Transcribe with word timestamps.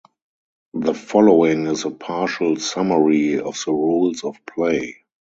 The 0.73 0.95
following 0.95 1.67
is 1.67 1.85
a 1.85 1.91
partial 1.91 2.55
summary 2.55 3.39
of 3.39 3.61
the 3.63 3.71
rules 3.71 4.23
of 4.23 4.35
play. 4.47 4.97